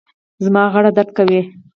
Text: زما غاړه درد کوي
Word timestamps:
زما 0.45 0.63
غاړه 0.73 0.91
درد 0.97 1.09
کوي 1.17 1.41